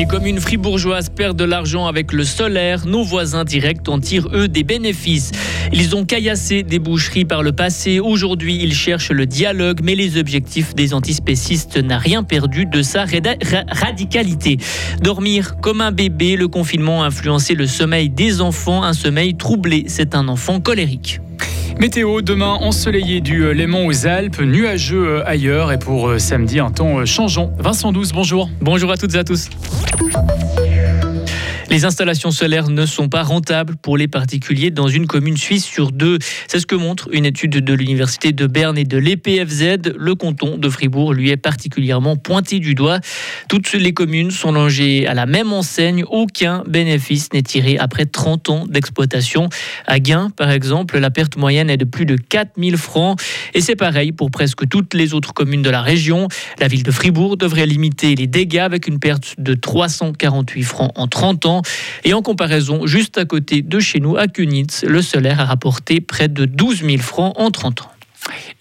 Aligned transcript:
Les 0.00 0.06
communes 0.06 0.40
fribourgeoises 0.40 1.10
perdent 1.10 1.36
de 1.36 1.44
l'argent 1.44 1.84
avec 1.84 2.14
le 2.14 2.24
solaire. 2.24 2.86
Nos 2.86 3.04
voisins 3.04 3.44
directs 3.44 3.86
en 3.86 4.00
tirent, 4.00 4.28
eux, 4.32 4.48
des 4.48 4.64
bénéfices. 4.64 5.30
Ils 5.74 5.94
ont 5.94 6.06
caillassé 6.06 6.62
des 6.62 6.78
boucheries 6.78 7.26
par 7.26 7.42
le 7.42 7.52
passé. 7.52 8.00
Aujourd'hui, 8.00 8.58
ils 8.62 8.72
cherchent 8.72 9.10
le 9.10 9.26
dialogue, 9.26 9.80
mais 9.82 9.94
les 9.94 10.16
objectifs 10.16 10.74
des 10.74 10.94
antispécistes 10.94 11.76
n'ont 11.76 11.98
rien 11.98 12.22
perdu 12.22 12.64
de 12.64 12.80
sa 12.80 13.04
radicalité. 13.04 14.56
Dormir 15.02 15.60
comme 15.60 15.82
un 15.82 15.92
bébé, 15.92 16.36
le 16.36 16.48
confinement 16.48 17.02
a 17.02 17.08
influencé 17.08 17.54
le 17.54 17.66
sommeil 17.66 18.08
des 18.08 18.40
enfants. 18.40 18.82
Un 18.82 18.94
sommeil 18.94 19.36
troublé, 19.36 19.84
c'est 19.86 20.14
un 20.14 20.28
enfant 20.28 20.60
colérique. 20.60 21.20
Météo, 21.80 22.20
demain 22.20 22.58
ensoleillé 22.60 23.22
du 23.22 23.42
euh, 23.42 23.54
Léman 23.54 23.86
aux 23.86 24.06
Alpes, 24.06 24.42
nuageux 24.42 25.02
euh, 25.02 25.22
ailleurs 25.26 25.72
et 25.72 25.78
pour 25.78 26.08
euh, 26.08 26.18
samedi 26.18 26.60
un 26.60 26.70
temps 26.70 27.06
changeant. 27.06 27.54
Vincent 27.58 27.90
Douce, 27.90 28.12
bonjour. 28.12 28.50
Bonjour 28.60 28.92
à 28.92 28.98
toutes 28.98 29.14
et 29.14 29.18
à 29.18 29.24
tous. 29.24 29.48
Les 31.70 31.84
installations 31.84 32.32
solaires 32.32 32.68
ne 32.68 32.84
sont 32.84 33.08
pas 33.08 33.22
rentables 33.22 33.76
pour 33.76 33.96
les 33.96 34.08
particuliers 34.08 34.72
dans 34.72 34.88
une 34.88 35.06
commune 35.06 35.36
suisse 35.36 35.64
sur 35.64 35.92
deux. 35.92 36.18
C'est 36.48 36.58
ce 36.58 36.66
que 36.66 36.74
montre 36.74 37.08
une 37.12 37.24
étude 37.24 37.52
de 37.52 37.72
l'Université 37.72 38.32
de 38.32 38.48
Berne 38.48 38.76
et 38.76 38.82
de 38.82 38.98
l'EPFZ. 38.98 39.94
Le 39.96 40.16
canton 40.16 40.58
de 40.58 40.68
Fribourg 40.68 41.14
lui 41.14 41.30
est 41.30 41.36
particulièrement 41.36 42.16
pointé 42.16 42.58
du 42.58 42.74
doigt. 42.74 42.98
Toutes 43.48 43.72
les 43.72 43.94
communes 43.94 44.32
sont 44.32 44.50
logées 44.50 45.06
à 45.06 45.14
la 45.14 45.26
même 45.26 45.52
enseigne. 45.52 46.02
Aucun 46.10 46.64
bénéfice 46.66 47.32
n'est 47.32 47.42
tiré 47.42 47.78
après 47.78 48.04
30 48.04 48.50
ans 48.50 48.66
d'exploitation. 48.66 49.48
À 49.86 50.00
Gain, 50.00 50.30
par 50.36 50.50
exemple, 50.50 50.98
la 50.98 51.10
perte 51.10 51.36
moyenne 51.36 51.70
est 51.70 51.76
de 51.76 51.84
plus 51.84 52.04
de 52.04 52.16
4000 52.16 52.78
francs. 52.78 53.20
Et 53.54 53.60
c'est 53.60 53.76
pareil 53.76 54.10
pour 54.10 54.32
presque 54.32 54.68
toutes 54.68 54.92
les 54.92 55.14
autres 55.14 55.32
communes 55.32 55.62
de 55.62 55.70
la 55.70 55.82
région. 55.82 56.26
La 56.58 56.66
ville 56.66 56.82
de 56.82 56.90
Fribourg 56.90 57.36
devrait 57.36 57.66
limiter 57.66 58.16
les 58.16 58.26
dégâts 58.26 58.58
avec 58.58 58.88
une 58.88 58.98
perte 58.98 59.36
de 59.38 59.54
348 59.54 60.62
francs 60.64 60.92
en 60.96 61.06
30 61.06 61.46
ans. 61.46 61.59
Et 62.04 62.14
en 62.14 62.22
comparaison, 62.22 62.86
juste 62.86 63.18
à 63.18 63.24
côté 63.24 63.62
de 63.62 63.80
chez 63.80 64.00
nous, 64.00 64.16
à 64.16 64.28
Kunitz, 64.28 64.84
le 64.84 65.02
solaire 65.02 65.40
a 65.40 65.44
rapporté 65.44 66.00
près 66.00 66.28
de 66.28 66.44
12 66.44 66.84
000 66.84 66.98
francs 66.98 67.34
en 67.36 67.50
30 67.50 67.82
ans. 67.82 67.90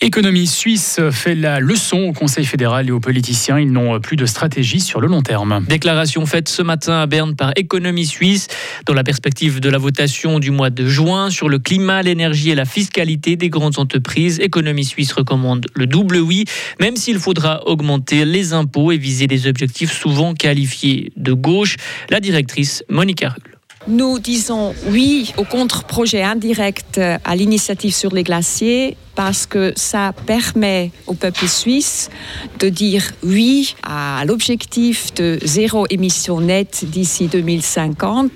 Économie 0.02 0.48
suisse 0.48 1.00
fait 1.12 1.36
la 1.36 1.60
leçon 1.60 1.98
au 1.98 2.14
Conseil 2.14 2.46
fédéral 2.46 2.88
et 2.88 2.92
aux 2.92 3.00
politiciens. 3.00 3.60
Ils 3.60 3.72
n'ont 3.72 4.00
plus 4.00 4.16
de 4.16 4.26
stratégie 4.26 4.80
sur 4.80 5.02
le 5.02 5.08
long 5.08 5.22
terme. 5.22 5.66
Déclaration 5.68 6.26
faite 6.26 6.48
ce 6.48 6.62
matin 6.62 7.02
à 7.02 7.06
Berne 7.06 7.36
par 7.36 7.52
Économie 7.58 8.06
suisse 8.06 8.48
dans 8.86 8.94
la 8.94 9.04
perspective 9.04 9.60
de 9.60 9.70
la 9.70 9.78
votation 9.78 10.40
du 10.40 10.52
mois 10.52 10.70
de 10.70 10.88
juin 10.88 11.30
sur 11.30 11.50
le 11.50 11.60
climat, 11.60 12.02
l'énergie 12.02 12.50
et 12.50 12.56
la 12.56 12.66
fiscalité 12.66 13.36
des 13.36 13.50
grandes 13.50 13.78
entreprises. 13.78 14.40
Économie 14.40 14.86
suisse 14.86 15.12
recommande 15.12 15.66
le 15.74 15.86
double 15.86 16.18
oui, 16.18 16.46
même 16.80 16.96
s'il 16.96 17.20
faudra 17.20 17.68
augmenter 17.68 18.26
les 18.26 18.54
impôts 18.54 18.92
et 18.92 18.98
viser 18.98 19.28
des 19.28 19.48
objectifs 19.48 19.92
souvent 19.92 20.34
qualifiés 20.34 21.12
de 21.18 21.34
gauche. 21.34 21.76
La 22.10 22.20
directrice 22.20 22.84
Monica 22.90 23.30
Rull. 23.30 23.60
Nous 23.88 24.20
disons 24.20 24.74
oui 24.88 25.34
au 25.38 25.44
contre-projet 25.44 26.22
indirect 26.22 27.00
à 27.00 27.36
l'initiative 27.36 27.94
sur 27.94 28.14
les 28.14 28.24
glaciers 28.24 28.98
parce 29.20 29.46
que 29.46 29.74
ça 29.76 30.14
permet 30.26 30.92
au 31.06 31.14
peuple 31.14 31.46
suisse 31.46 32.10
de 32.58 32.70
dire 32.70 33.04
oui 33.22 33.76
à 33.84 34.24
l'objectif 34.26 35.14
de 35.14 35.38
zéro 35.44 35.86
émission 35.90 36.40
nette 36.40 36.86
d'ici 36.88 37.28
2050. 37.28 38.32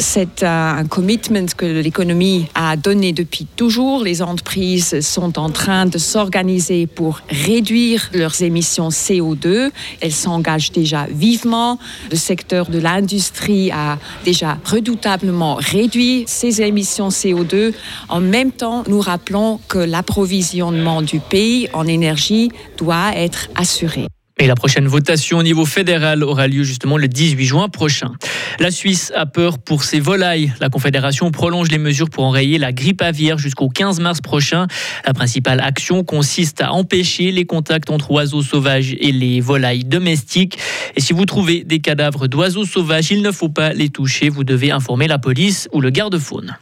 C'est 0.00 0.42
un 0.42 0.86
commitment 0.86 1.44
que 1.54 1.66
l'économie 1.66 2.46
a 2.54 2.78
donné 2.78 3.12
depuis 3.12 3.44
toujours. 3.44 4.02
Les 4.02 4.22
entreprises 4.22 4.98
sont 5.00 5.38
en 5.38 5.50
train 5.50 5.84
de 5.84 5.98
s'organiser 5.98 6.86
pour 6.86 7.20
réduire 7.28 8.08
leurs 8.14 8.40
émissions 8.40 8.88
CO2. 8.88 9.72
Elles 10.00 10.10
s'engagent 10.10 10.72
déjà 10.72 11.06
vivement. 11.10 11.78
Le 12.10 12.16
secteur 12.16 12.70
de 12.70 12.78
l'industrie 12.78 13.70
a 13.72 13.98
déjà 14.24 14.56
redoutablement 14.64 15.56
réduit 15.56 16.24
ses 16.26 16.62
émissions 16.62 17.10
CO2. 17.10 17.74
En 18.08 18.20
même 18.20 18.52
temps, 18.52 18.84
nous 18.88 19.00
rappelons 19.00 19.60
que 19.68 19.76
la 19.76 20.02
l'approvisionnement 20.14 21.02
du 21.02 21.18
pays 21.18 21.68
en 21.72 21.88
énergie 21.88 22.52
doit 22.78 23.16
être 23.16 23.48
assuré. 23.56 24.06
Et 24.38 24.46
la 24.46 24.54
prochaine 24.54 24.86
votation 24.86 25.38
au 25.38 25.42
niveau 25.42 25.66
fédéral 25.66 26.22
aura 26.22 26.46
lieu 26.46 26.62
justement 26.62 26.96
le 26.96 27.08
18 27.08 27.44
juin 27.44 27.68
prochain. 27.68 28.12
La 28.60 28.70
Suisse 28.70 29.12
a 29.16 29.26
peur 29.26 29.58
pour 29.58 29.82
ses 29.82 29.98
volailles. 29.98 30.52
La 30.60 30.68
Confédération 30.68 31.32
prolonge 31.32 31.68
les 31.68 31.78
mesures 31.78 32.10
pour 32.10 32.22
enrayer 32.22 32.58
la 32.58 32.72
grippe 32.72 33.02
aviaire 33.02 33.38
jusqu'au 33.38 33.68
15 33.68 33.98
mars 33.98 34.20
prochain. 34.20 34.68
La 35.04 35.14
principale 35.14 35.58
action 35.58 36.04
consiste 36.04 36.60
à 36.60 36.72
empêcher 36.72 37.32
les 37.32 37.44
contacts 37.44 37.90
entre 37.90 38.12
oiseaux 38.12 38.42
sauvages 38.42 38.94
et 39.00 39.10
les 39.10 39.40
volailles 39.40 39.84
domestiques. 39.84 40.58
Et 40.94 41.00
si 41.00 41.12
vous 41.12 41.26
trouvez 41.26 41.64
des 41.64 41.80
cadavres 41.80 42.28
d'oiseaux 42.28 42.66
sauvages, 42.66 43.10
il 43.10 43.20
ne 43.20 43.32
faut 43.32 43.48
pas 43.48 43.72
les 43.72 43.88
toucher. 43.88 44.28
Vous 44.28 44.44
devez 44.44 44.70
informer 44.70 45.08
la 45.08 45.18
police 45.18 45.68
ou 45.72 45.80
le 45.80 45.90
garde-faune. 45.90 46.56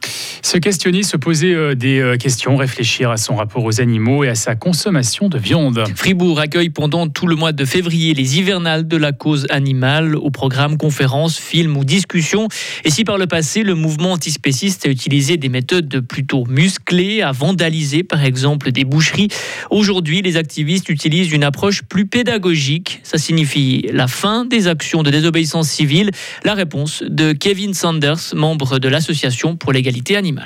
Se 0.52 0.58
questionner, 0.58 1.02
se 1.02 1.16
poser 1.16 1.54
euh, 1.54 1.74
des 1.74 1.98
euh, 1.98 2.18
questions, 2.18 2.56
réfléchir 2.56 3.10
à 3.10 3.16
son 3.16 3.36
rapport 3.36 3.64
aux 3.64 3.80
animaux 3.80 4.22
et 4.22 4.28
à 4.28 4.34
sa 4.34 4.54
consommation 4.54 5.30
de 5.30 5.38
viande. 5.38 5.82
Fribourg 5.96 6.38
accueille 6.38 6.68
pendant 6.68 7.08
tout 7.08 7.26
le 7.26 7.36
mois 7.36 7.52
de 7.52 7.64
février 7.64 8.12
les 8.12 8.38
hivernales 8.38 8.86
de 8.86 8.98
la 8.98 9.12
cause 9.12 9.46
animale 9.48 10.14
au 10.14 10.30
programme 10.30 10.76
conférences, 10.76 11.38
films 11.38 11.78
ou 11.78 11.86
discussions. 11.86 12.48
Et 12.84 12.90
si 12.90 13.02
par 13.04 13.16
le 13.16 13.26
passé 13.26 13.62
le 13.62 13.74
mouvement 13.74 14.12
antispéciste 14.12 14.84
a 14.84 14.90
utilisé 14.90 15.38
des 15.38 15.48
méthodes 15.48 16.00
plutôt 16.06 16.44
musclées, 16.44 17.22
à 17.22 17.32
vandaliser 17.32 18.02
par 18.02 18.22
exemple 18.22 18.72
des 18.72 18.84
boucheries, 18.84 19.28
aujourd'hui 19.70 20.20
les 20.20 20.36
activistes 20.36 20.90
utilisent 20.90 21.32
une 21.32 21.44
approche 21.44 21.80
plus 21.82 22.04
pédagogique. 22.04 23.00
Ça 23.04 23.16
signifie 23.16 23.88
la 23.90 24.06
fin 24.06 24.44
des 24.44 24.69
actions 24.69 25.02
de 25.02 25.08
désobéissance 25.08 25.70
civile. 25.70 26.10
La 26.44 26.52
réponse 26.52 27.02
de 27.08 27.32
Kevin 27.32 27.72
Sanders, 27.72 28.34
membre 28.34 28.78
de 28.78 28.88
l'association 28.88 29.56
pour 29.56 29.72
l'égalité 29.72 30.14
animale. 30.14 30.41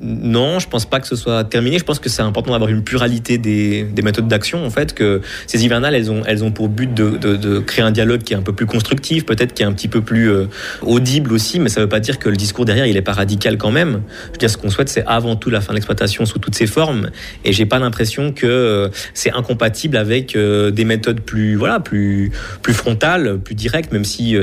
Non, 0.00 0.58
je 0.58 0.68
pense 0.68 0.86
pas 0.86 0.98
que 0.98 1.06
ce 1.06 1.14
soit 1.14 1.44
terminé. 1.44 1.78
Je 1.78 1.84
pense 1.84 2.00
que 2.00 2.08
c'est 2.08 2.22
important 2.22 2.50
d'avoir 2.50 2.68
une 2.68 2.82
pluralité 2.82 3.38
des, 3.38 3.84
des 3.84 4.02
méthodes 4.02 4.26
d'action. 4.26 4.66
En 4.66 4.70
fait, 4.70 4.92
que 4.92 5.20
ces 5.46 5.64
hivernales, 5.64 5.94
elles 5.94 6.10
ont, 6.10 6.22
elles 6.26 6.42
ont 6.42 6.50
pour 6.50 6.68
but 6.68 6.92
de, 6.92 7.10
de, 7.10 7.36
de 7.36 7.60
créer 7.60 7.84
un 7.84 7.92
dialogue 7.92 8.22
qui 8.22 8.32
est 8.32 8.36
un 8.36 8.42
peu 8.42 8.52
plus 8.52 8.66
constructif, 8.66 9.24
peut-être 9.24 9.54
qui 9.54 9.62
est 9.62 9.66
un 9.66 9.72
petit 9.72 9.86
peu 9.86 10.00
plus 10.00 10.30
euh, 10.32 10.46
audible 10.82 11.32
aussi, 11.32 11.60
mais 11.60 11.68
ça 11.68 11.80
veut 11.80 11.88
pas 11.88 12.00
dire 12.00 12.18
que 12.18 12.28
le 12.28 12.34
discours 12.34 12.64
derrière, 12.64 12.86
il 12.86 12.96
est 12.96 13.02
pas 13.02 13.12
radical 13.12 13.56
quand 13.56 13.70
même. 13.70 14.02
Je 14.26 14.32
veux 14.32 14.38
dire, 14.38 14.50
ce 14.50 14.56
qu'on 14.56 14.68
souhaite, 14.68 14.88
c'est 14.88 15.04
avant 15.06 15.36
tout 15.36 15.48
la 15.48 15.60
fin 15.60 15.72
de 15.72 15.76
l'exploitation 15.76 16.26
sous 16.26 16.40
toutes 16.40 16.56
ses 16.56 16.66
formes. 16.66 17.10
Et 17.44 17.52
j'ai 17.52 17.66
pas 17.66 17.78
l'impression 17.78 18.32
que 18.32 18.46
euh, 18.46 18.88
c'est 19.14 19.30
incompatible 19.30 19.96
avec 19.96 20.34
euh, 20.34 20.72
des 20.72 20.84
méthodes 20.84 21.20
plus, 21.20 21.54
voilà, 21.54 21.78
plus, 21.78 22.32
plus 22.62 22.74
frontales, 22.74 23.38
plus 23.38 23.54
directes, 23.54 23.92
même 23.92 24.04
si 24.04 24.36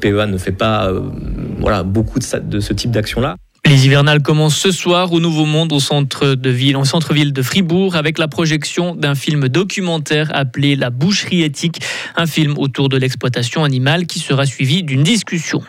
PEA 0.00 0.26
ne 0.26 0.38
fait 0.38 0.52
pas, 0.52 0.90
voilà, 1.58 1.82
beaucoup 1.82 2.18
de, 2.18 2.38
de 2.38 2.60
ce 2.60 2.72
type 2.72 2.90
d'action-là. 2.90 3.36
Les 3.72 3.86
hivernales 3.86 4.20
commencent 4.20 4.58
ce 4.58 4.70
soir 4.70 5.14
au 5.14 5.18
Nouveau 5.18 5.46
Monde, 5.46 5.72
au 5.72 5.80
centre 5.80 6.34
de 6.34 6.50
ville, 6.50 6.76
en 6.76 6.84
centre-ville 6.84 7.32
de 7.32 7.40
Fribourg, 7.40 7.96
avec 7.96 8.18
la 8.18 8.28
projection 8.28 8.94
d'un 8.94 9.14
film 9.14 9.48
documentaire 9.48 10.30
appelé 10.34 10.76
La 10.76 10.90
boucherie 10.90 11.42
éthique, 11.42 11.80
un 12.14 12.26
film 12.26 12.58
autour 12.58 12.90
de 12.90 12.98
l'exploitation 12.98 13.64
animale 13.64 14.04
qui 14.04 14.18
sera 14.18 14.44
suivi 14.44 14.82
d'une 14.82 15.02
discussion. 15.02 15.62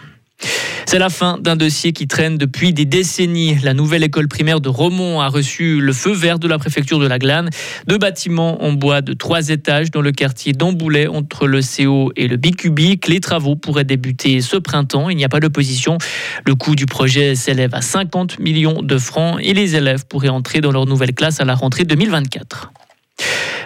C'est 0.86 1.00
la 1.00 1.10
fin 1.10 1.38
d'un 1.40 1.56
dossier 1.56 1.92
qui 1.92 2.08
traîne 2.08 2.38
depuis 2.38 2.74
des 2.74 2.86
décennies. 2.86 3.58
La 3.64 3.74
nouvelle 3.74 4.04
école 4.04 4.28
primaire 4.28 4.62
de 4.62 4.70
Romont 4.70 5.22
a 5.22 5.28
reçu 5.28 5.80
le 5.80 5.94
feu 5.94 6.12
vert 6.14 6.40
de 6.40 6.48
la 6.48 6.60
préfecture 6.60 7.00
de 7.00 7.08
la 7.08 7.20
Glane. 7.20 7.50
Deux 7.88 7.98
bâtiments 7.98 8.64
en 8.64 8.74
bois 8.74 9.02
de 9.02 9.14
trois 9.14 9.50
étages 9.50 9.92
dans 9.92 10.02
le 10.02 10.12
quartier 10.12 10.54
d'Amboulet 10.54 11.08
entre 11.08 11.48
le 11.48 11.62
CO 11.62 12.12
et 12.16 12.28
le 12.28 12.38
Bicubic. 12.38 13.08
Les 13.08 13.22
travaux 13.22 13.56
pourraient 13.56 13.86
débuter 13.86 14.42
ce 14.42 14.58
printemps. 14.58 15.10
Il 15.10 15.18
n'y 15.18 15.26
a 15.26 15.30
pas 15.30 15.40
d'opposition. 15.40 15.98
Le 16.46 16.56
coût 16.56 16.76
du 16.76 16.86
projet 16.86 17.36
s'élève 17.36 17.74
à 17.74 17.82
50 17.82 18.40
millions 18.40 18.82
de 18.84 18.98
francs 18.98 19.40
et 19.42 19.54
les 19.54 19.76
élèves 19.76 20.06
pourraient 20.06 20.30
entrer 20.30 20.62
dans 20.62 20.72
leur 20.72 20.86
nouvelle 20.86 21.14
classe 21.14 21.40
à 21.40 21.46
la 21.46 21.56
rentrée 21.56 21.86
2024. 21.86 22.72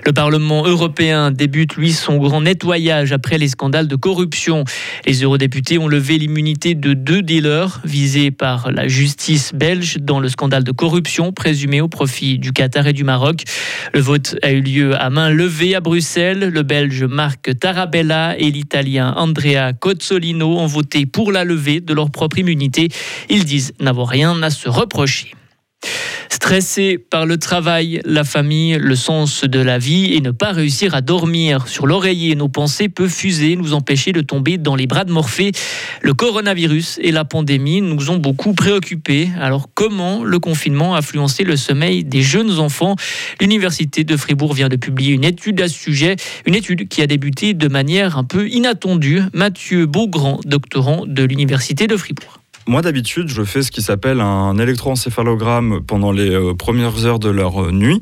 Le 0.08 0.14
Parlement 0.14 0.66
européen 0.66 1.32
débute, 1.32 1.76
lui, 1.76 1.92
son 1.92 2.16
grand 2.16 2.40
nettoyage 2.40 3.12
après 3.12 3.38
les 3.38 3.50
scandales 3.50 3.90
de 3.90 3.96
corruption. 3.98 4.64
Les 5.06 5.22
eurodéputés 5.22 5.78
ont 5.78 5.90
levé 5.90 6.18
l'immunité 6.18 6.76
de 6.76 6.94
deux 6.94 7.22
dealers 7.22 7.82
visés 7.84 8.32
par 8.32 8.72
la 8.72 8.88
justice 8.88 9.52
belge 9.54 9.98
dans 10.00 10.22
le 10.22 10.30
scandale 10.30 10.64
de 10.64 10.72
corruption 10.72 11.34
présumé 11.34 11.82
au 11.82 11.90
profit 11.90 12.40
du 12.40 12.54
Qatar 12.54 12.88
et 12.88 12.94
du 12.94 13.04
Maroc. 13.04 13.44
Le 13.94 14.00
vote 14.00 14.38
a 14.44 14.52
eu 14.52 14.62
lieu 14.62 14.96
à 14.96 15.10
main 15.10 15.30
levée 15.30 15.76
à 15.76 15.82
Bruxelles. 15.82 16.52
Le 16.54 16.64
Belge 16.64 17.04
Marc 17.04 17.60
Tarabella 17.60 18.38
et 18.38 18.50
l'Italien 18.50 19.14
Andrea 19.18 19.74
Cozzolino 19.78 20.58
ont 20.58 20.68
voté 20.68 21.06
pour 21.06 21.34
la 21.34 21.44
levée 21.44 21.82
de 21.82 21.94
leur 21.94 22.12
propre 22.12 22.40
immunité. 22.40 22.88
Ils 23.30 23.44
disent 23.44 23.74
n'avoir 23.82 24.08
rien 24.08 24.42
à 24.42 24.50
se 24.52 24.70
reprocher. 24.70 25.34
Stressé 26.48 26.98
par 26.98 27.26
le 27.26 27.38
travail, 27.38 28.00
la 28.06 28.24
famille, 28.24 28.78
le 28.80 28.96
sens 28.96 29.44
de 29.44 29.60
la 29.60 29.78
vie 29.78 30.14
et 30.14 30.22
ne 30.22 30.32
pas 30.32 30.52
réussir 30.52 30.96
à 30.96 31.02
dormir. 31.02 31.68
Sur 31.68 31.88
l'oreiller, 31.88 32.36
nos 32.36 32.48
pensées 32.48 32.90
peuvent 32.90 33.10
fuser, 33.10 33.56
nous 33.56 33.74
empêcher 33.74 34.12
de 34.12 34.22
tomber 34.22 34.58
dans 34.58 34.76
les 34.76 34.88
bras 34.88 35.04
de 35.04 35.12
Morphée. 35.12 35.52
Le 36.02 36.14
coronavirus 36.14 37.00
et 37.02 37.12
la 37.12 37.26
pandémie 37.26 37.82
nous 37.82 38.12
ont 38.12 38.18
beaucoup 38.18 38.54
préoccupés. 38.54 39.30
Alors 39.42 39.68
comment 39.74 40.24
le 40.24 40.40
confinement 40.40 40.96
a 40.96 41.00
influencé 41.00 41.44
le 41.44 41.58
sommeil 41.58 42.04
des 42.04 42.22
jeunes 42.22 42.60
enfants? 42.60 42.96
L'Université 43.42 44.04
de 44.04 44.16
Fribourg 44.16 44.54
vient 44.54 44.70
de 44.70 44.78
publier 44.78 45.14
une 45.14 45.26
étude 45.26 45.60
à 45.60 45.68
ce 45.68 45.76
sujet, 45.76 46.16
une 46.46 46.56
étude 46.56 46.88
qui 46.88 47.02
a 47.02 47.08
débuté 47.08 47.56
de 47.56 47.68
manière 47.68 48.18
un 48.18 48.24
peu 48.24 48.48
inattendue. 48.48 49.22
Mathieu 49.34 49.86
Beaugrand, 49.86 50.40
doctorant 50.46 51.06
de 51.06 51.24
l'Université 51.24 51.88
de 51.88 51.98
Fribourg. 51.98 52.40
Moi, 52.70 52.82
d'habitude, 52.82 53.30
je 53.30 53.44
fais 53.44 53.62
ce 53.62 53.72
qui 53.72 53.82
s'appelle 53.82 54.20
un 54.20 54.58
électroencéphalogramme 54.58 55.80
pendant 55.88 56.12
les 56.12 56.32
euh, 56.32 56.54
premières 56.54 57.06
heures 57.06 57.18
de 57.18 57.30
leur 57.30 57.64
euh, 57.64 57.72
nuit. 57.72 58.02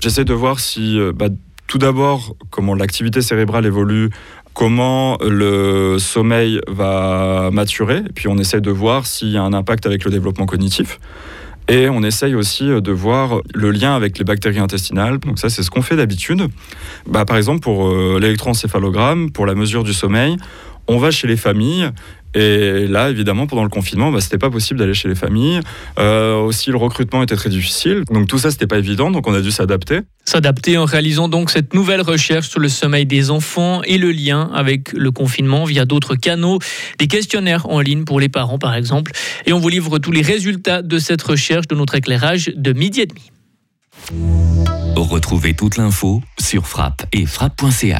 J'essaie 0.00 0.24
de 0.24 0.34
voir 0.34 0.58
si, 0.58 0.98
euh, 0.98 1.12
bah, 1.14 1.28
tout 1.68 1.78
d'abord, 1.78 2.34
comment 2.50 2.74
l'activité 2.74 3.22
cérébrale 3.22 3.66
évolue, 3.66 4.10
comment 4.52 5.16
le 5.22 5.98
sommeil 6.00 6.60
va 6.66 7.50
maturer, 7.52 8.02
puis 8.16 8.26
on 8.26 8.36
essaie 8.36 8.60
de 8.60 8.72
voir 8.72 9.06
s'il 9.06 9.28
y 9.28 9.36
a 9.36 9.44
un 9.44 9.52
impact 9.52 9.86
avec 9.86 10.04
le 10.04 10.10
développement 10.10 10.46
cognitif. 10.46 10.98
Et 11.68 11.88
on 11.88 12.02
essaye 12.02 12.34
aussi 12.34 12.64
de 12.64 12.90
voir 12.90 13.42
le 13.54 13.70
lien 13.70 13.94
avec 13.94 14.18
les 14.18 14.24
bactéries 14.24 14.58
intestinales. 14.58 15.20
Donc 15.20 15.38
ça, 15.38 15.48
c'est 15.50 15.62
ce 15.62 15.70
qu'on 15.70 15.82
fait 15.82 15.94
d'habitude. 15.94 16.48
Bah, 17.06 17.24
par 17.24 17.36
exemple, 17.36 17.60
pour 17.60 17.96
l'électroencéphalogramme, 18.18 19.30
pour 19.30 19.46
la 19.46 19.54
mesure 19.54 19.84
du 19.84 19.92
sommeil, 19.92 20.36
on 20.88 20.98
va 20.98 21.12
chez 21.12 21.28
les 21.28 21.36
familles 21.36 21.92
et 22.34 22.86
là, 22.86 23.10
évidemment, 23.10 23.46
pendant 23.46 23.64
le 23.64 23.68
confinement, 23.68 24.12
bah, 24.12 24.20
c'était 24.20 24.38
pas 24.38 24.50
possible 24.50 24.78
d'aller 24.78 24.94
chez 24.94 25.08
les 25.08 25.14
familles. 25.14 25.60
Euh, 25.98 26.36
aussi, 26.36 26.70
le 26.70 26.76
recrutement 26.76 27.22
était 27.22 27.36
très 27.36 27.50
difficile. 27.50 28.04
Donc 28.10 28.28
tout 28.28 28.38
ça, 28.38 28.50
c'était 28.50 28.66
pas 28.66 28.78
évident. 28.78 29.10
Donc 29.10 29.26
on 29.26 29.34
a 29.34 29.40
dû 29.40 29.50
s'adapter. 29.50 30.00
S'adapter 30.24 30.78
en 30.78 30.84
réalisant 30.84 31.28
donc 31.28 31.50
cette 31.50 31.74
nouvelle 31.74 32.02
recherche 32.02 32.48
sur 32.48 32.60
le 32.60 32.68
sommeil 32.68 33.06
des 33.06 33.30
enfants 33.30 33.82
et 33.82 33.98
le 33.98 34.12
lien 34.12 34.50
avec 34.54 34.92
le 34.92 35.10
confinement 35.10 35.64
via 35.64 35.84
d'autres 35.84 36.14
canaux, 36.14 36.58
des 36.98 37.08
questionnaires 37.08 37.68
en 37.68 37.80
ligne 37.80 38.04
pour 38.04 38.20
les 38.20 38.28
parents, 38.28 38.58
par 38.58 38.74
exemple. 38.74 39.12
Et 39.46 39.52
on 39.52 39.58
vous 39.58 39.68
livre 39.68 39.98
tous 39.98 40.12
les 40.12 40.22
résultats 40.22 40.82
de 40.82 40.98
cette 40.98 41.22
recherche 41.22 41.66
de 41.66 41.74
notre 41.74 41.96
éclairage 41.96 42.52
de 42.54 42.72
midi 42.72 43.00
et 43.00 43.06
demi. 43.06 43.32
Retrouvez 44.96 45.54
toute 45.54 45.76
l'info 45.76 46.22
sur 46.38 46.66
frappe 46.66 47.04
et 47.12 47.26
frappe.ch. 47.26 47.98